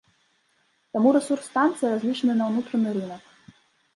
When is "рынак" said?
2.97-3.23